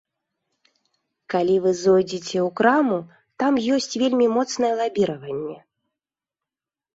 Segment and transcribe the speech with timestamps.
[1.33, 2.97] Калі вы зойдзеце ў краму,
[3.43, 5.55] там ёсць вельмі моцнае лабіраванне.